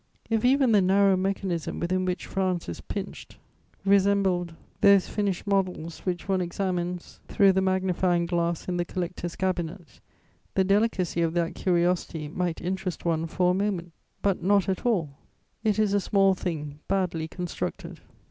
"If 0.31 0.43
even 0.43 0.71
the 0.71 0.81
narrow 0.81 1.15
mechanism 1.15 1.79
within 1.79 2.05
which 2.05 2.25
France 2.25 2.67
is 2.67 2.81
pinched 2.81 3.37
resembled 3.85 4.55
those 4.81 5.07
finished 5.07 5.45
models 5.45 5.99
which 6.07 6.27
one 6.27 6.41
examines 6.41 7.19
through 7.27 7.51
the 7.51 7.61
magnifying 7.61 8.25
glass 8.25 8.67
in 8.67 8.77
the 8.77 8.83
collector's 8.83 9.35
cabinet, 9.35 9.99
the 10.55 10.63
delicacy 10.63 11.21
of 11.21 11.35
that 11.35 11.53
curiosity 11.53 12.27
might 12.27 12.61
interest 12.61 13.05
one 13.05 13.27
for 13.27 13.51
a 13.51 13.53
moment; 13.53 13.91
but 14.23 14.41
not 14.41 14.67
at 14.67 14.87
all: 14.87 15.11
it 15.63 15.77
is 15.77 15.93
a 15.93 15.99
small 16.01 16.33
thing 16.33 16.79
badly 16.87 17.27
constructed. 17.27 17.99